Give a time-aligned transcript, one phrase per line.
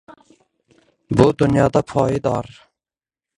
[1.11, 2.67] Bu dunyoda poyidor!